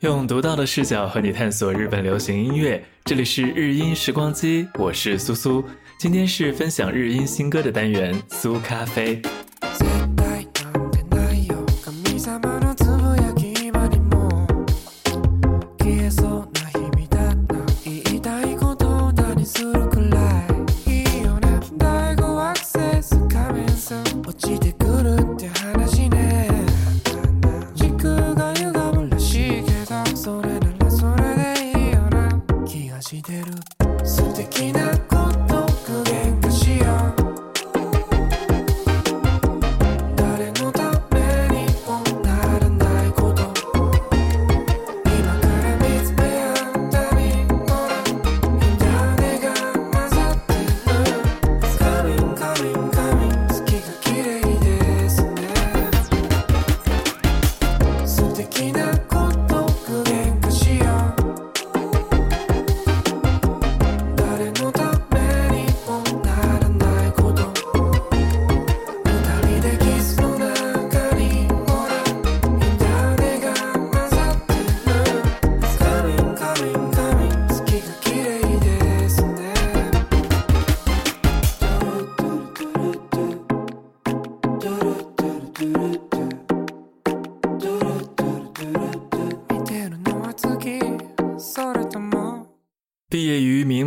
[0.00, 2.80] 用独到的视角和你探索日本流行音乐。
[3.04, 5.64] 这里是日音时光机，我是苏苏。
[5.98, 9.20] 今天是分享日音新歌的单元，苏咖啡。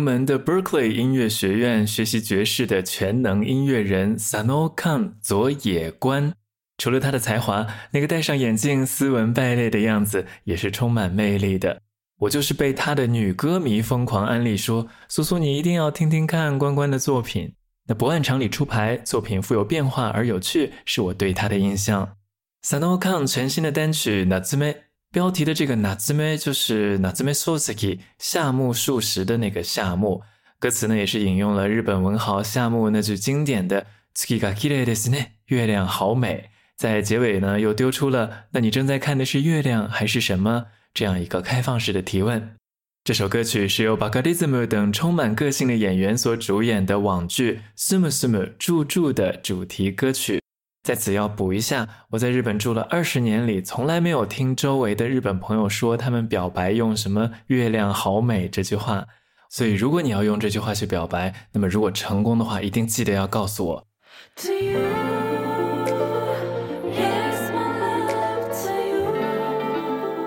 [0.00, 6.32] 门的 Berkeley 音乐学院学习爵士的全能音乐人 Sano Kan 佐野关，
[6.78, 11.80] 除了他的才华，那个戴上眼镜、斯文败类的样子也是充满魅力的。
[12.18, 17.54] 我就是被他的女歌迷疯狂安利说：“苏苏，你一定要听听看关关的作品。”
[17.88, 22.16] 那不按常理出牌，作品富有变化而有趣，是我对他的印象。
[22.62, 24.64] Sano Kan 全新的单曲《夏目》。
[25.12, 30.22] 标题的这个哪字咩就是哪字咩 sosuki 夏目漱石的那个夏目，
[30.60, 36.50] 歌词呢也是引用了日本文豪夏目那句经典的 “tsuki ga kirei desu ne”，月亮好美。
[36.76, 42.54] 在结尾呢又丢出了“那你正在看的是月亮还是什么”这样一个开放式的提问。
[43.02, 50.40] 这首歌曲是由 Bakadism 等充满个性的演员所主演的网剧《sumu sumu 住住》的主题歌曲。
[50.82, 59.06] 在此要补一下，我在日本住了二十年里，从来没有听周围的日本朋友说他们表白用什么“月亮好美”这句话。
[59.50, 63.86] 所以，如果你要用这句话去表白，那么如果成功的话，一定记得要告诉我。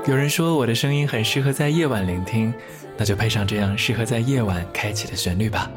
[0.06, 2.54] 有人说我的声音很适合在夜晚聆听，
[2.96, 5.72] 那就配上这样适合在夜晚开启的旋律吧。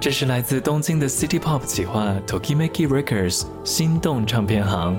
[0.00, 4.98] 这是来自东京的 City Pop 企划 Tokimeki Records 心动唱片行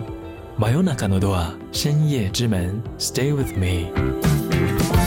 [0.59, 5.00] ，Mayonaka no Doa 深夜之门，Stay with me。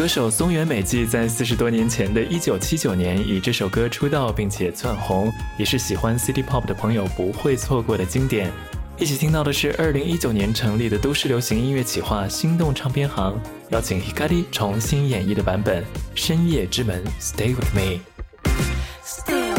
[0.00, 8.50] 歌手松原美纪在四十多年前的一九七九年以这首歌出道，并且窜红，也是喜欢 City Pop 的朋友不会错过的经典。
[8.96, 13.38] 一起听到的是二零一九年成立的都市流行音乐企划心动唱片行，
[13.68, 15.82] 邀请 Hikari 重新演绎的版本
[16.14, 18.00] 《深夜之门》，Stay with me。
[19.04, 19.49] Stay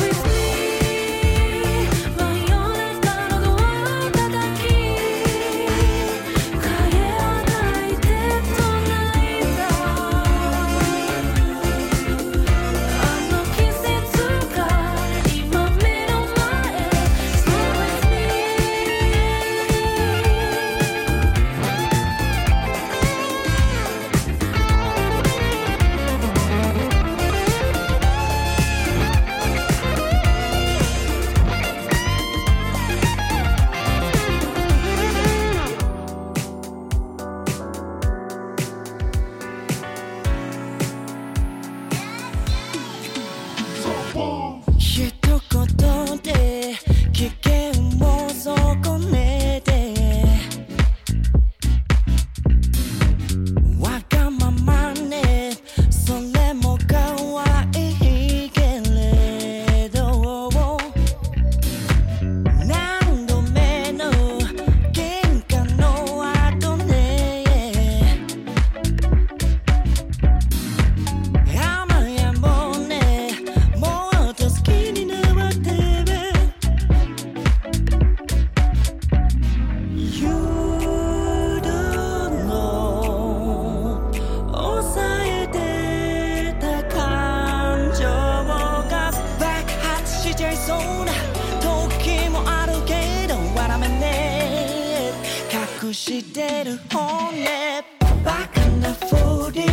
[96.32, 97.84] 그대를 혼내
[98.24, 99.68] 바깥 나 foodie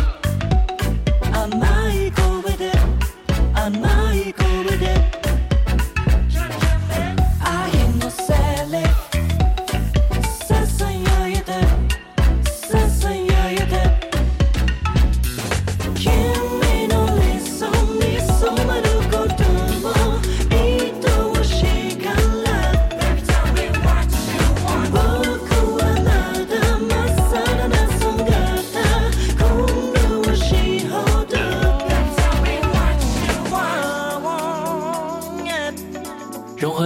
[1.31, 1.88] I'm out.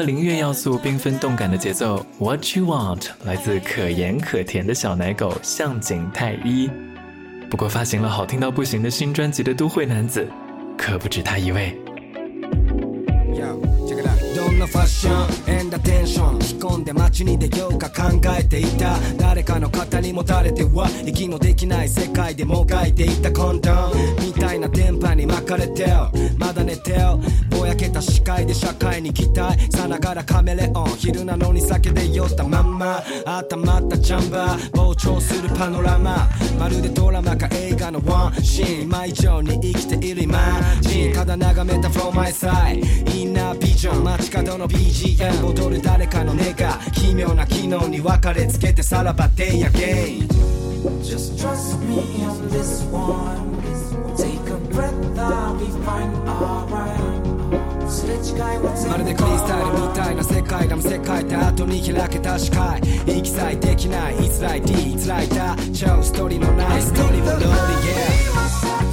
[0.03, 6.69] 灵韵要素、缤纷动感的节奏，What You Want 来自可盐可甜的小奶狗向井太一。
[7.49, 10.27] 不过发行了好听到不行的新专辑的都会男子，
[10.77, 11.82] 可不止他一位。
[14.83, 18.97] ッションエンダテンション着込んで街に出ようか考えていた。
[19.17, 23.31] 誰かの肩に持たれては息のできない世界でもがいていた。
[23.31, 23.91] コンドン
[24.21, 25.87] みたいな電波に巻かれて
[26.37, 26.97] まだ寝て
[27.49, 29.71] ぼやけた視界で社会に期待。
[29.75, 30.87] さながらカメレオン。
[30.97, 33.03] 昼なのに酒で酔ったまんま。
[33.25, 34.71] 頭ったチャンバー。
[34.71, 36.29] 膨張するパノラマ。
[36.59, 38.81] まるでドラマか映画のワンシーン。
[38.83, 40.39] 今以上に生きている今
[40.81, 42.81] 人ただ眺めた from my side
[43.15, 44.03] インナービジョン。
[44.03, 46.55] 街角の BGM 踊る誰かの願
[46.91, 50.27] 奇妙な機能に別れつけてさらば Day again
[51.01, 53.53] Just trust me on this one.
[54.17, 57.23] Take a breath, I'll be fine, alright.
[58.89, 68.92] まるでクリスタイルみたいな世界が世界って後に開けた視界息さえできない It's like D It's like that 超ストーリーのないストーリーはローリー yeah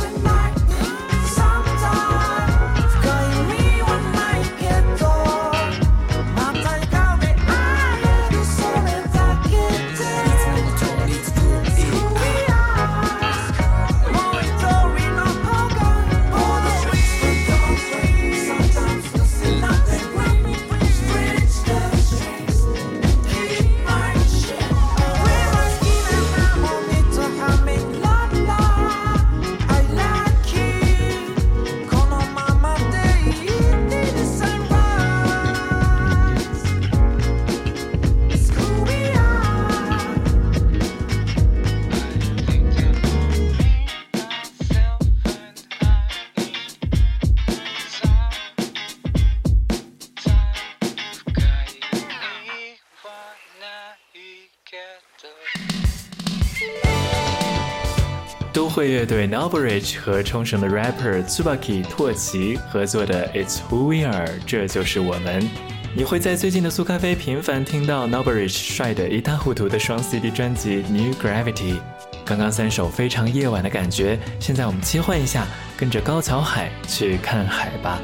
[58.70, 65.48] 会乐队 Noborich 和冲绳的 rapper Tsubaki 拓奇合作的 It's Who We Are，这就是我们。
[65.94, 71.80] 你会在最近的苏咖啡频繁听到 Noborich 帅得一塌糊涂的双 CD 专辑 New Gravity。
[72.24, 75.44] 刚刚三首非常夜晚的感觉，现在我们切换一下，
[75.76, 78.00] 跟着高桥海去看海吧。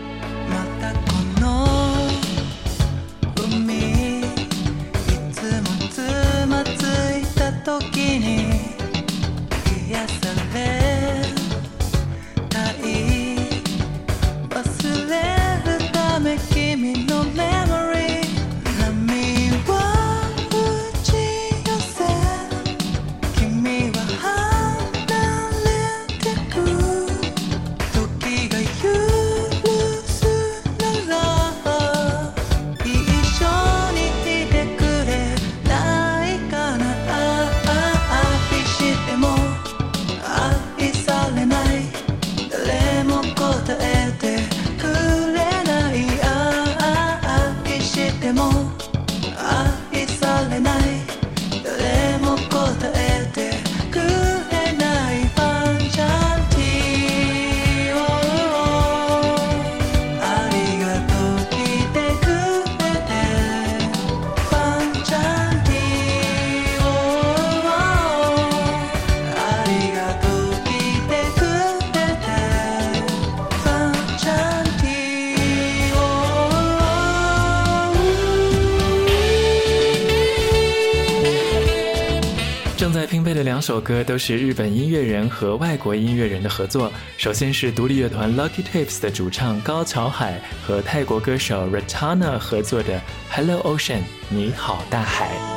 [83.26, 86.92] 正在拼配的两首歌都是日本音乐人和外国音乐人的合作。
[87.16, 95.55] 首先是独立乐团 Lucky Tapes 的主唱高桥海和泰国歌手 Ratana 合作的 Hello Ocean，你好大海。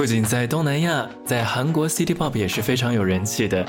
[0.00, 3.62] 不仅在东南亚在韩国 city pop 也是非常有人气的。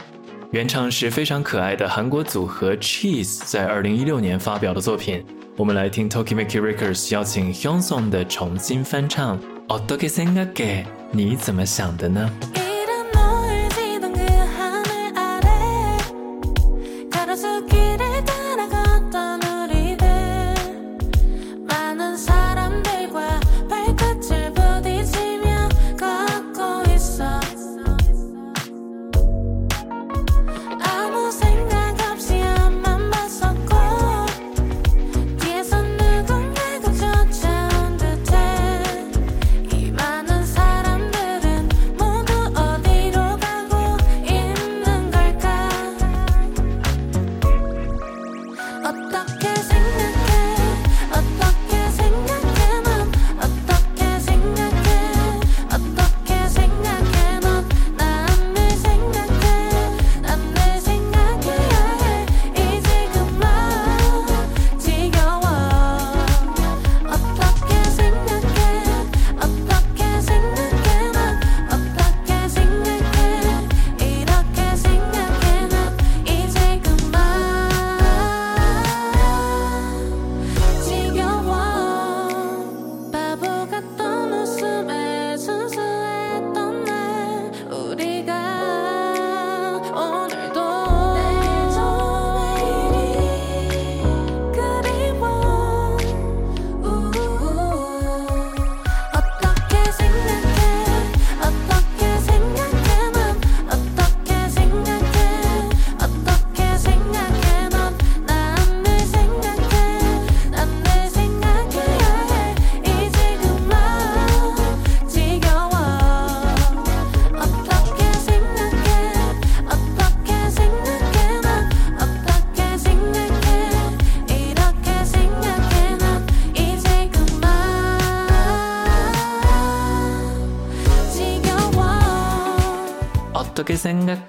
[0.52, 5.26] 原唱是非常可爱的韩国组合 cheese 在二零一六年发表的作品。
[5.58, 12.32] 我们来听 tokimaki Records 邀请 Hyung Song 的重新翻唱 ottok senaki 你怎么想的呢？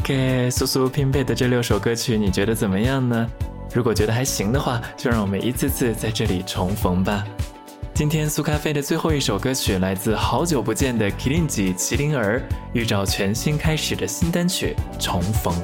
[0.02, 3.26] 给苏苏拼配的这六首歌曲，你觉得怎么样呢？
[3.72, 7.24] 如果觉得还行的话，就让我们一次次在这里重逢吧。
[7.94, 12.42] 今天苏咖啡的最后一首歌曲来自好久不见的麒麟几麒麟儿，
[12.72, 15.54] 预兆全新开始的新单曲《重逢》。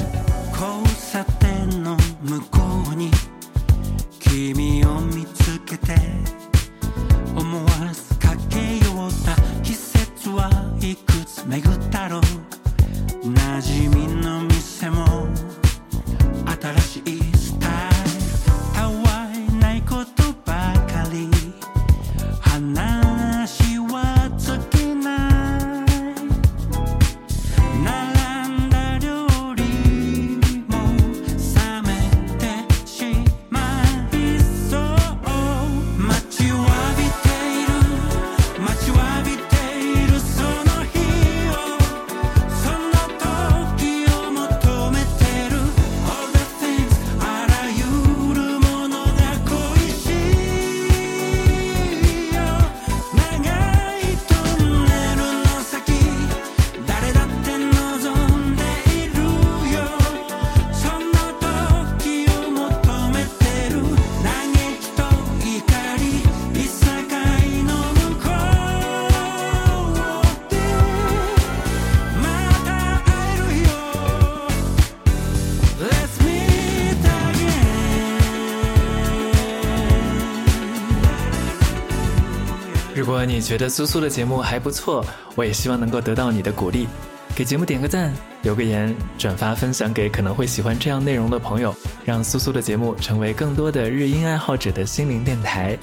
[83.38, 86.88] 你觉得苏苏的节目还不错，我也希望能够得到你的鼓励，
[87.36, 91.72] 给节目点个赞，留个言，转发分享给可能会喜欢这样内容的朋友，
[92.04, 95.78] 让苏苏的节目成为更多的日音爱好者的心灵电台。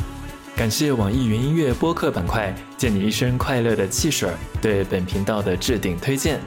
[0.53, 4.29] 感谢网易云音乐播客板块“借你一身快乐的汽水”
[4.61, 6.41] 对本频道的置顶推荐。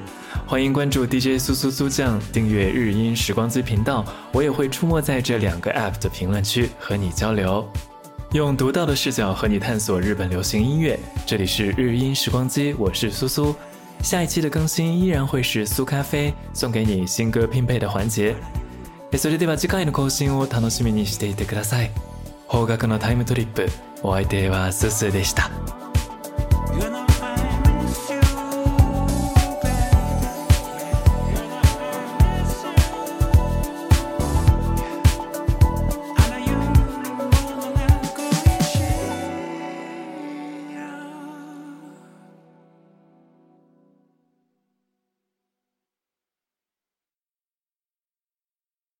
[0.46, 7.66] 欢迎关注 DJ 苏苏苏酱，订阅日音时光机频道，我也会出没在这两个 App 的评论区和你交流。
[8.31, 10.99] 用独到的视角和你探索日本流行音乐。
[11.25, 13.55] 这里是日音时光机，我是苏苏。
[14.01, 18.35] 下一期的更新依然会是苏咖啡送给你新歌拼配的环节。
[19.15, 21.91] それでは次回の更新を楽しみにしていてください。
[22.49, 23.67] 邦楽のタイムトリップ、
[24.01, 25.51] お相手は苏苏でした。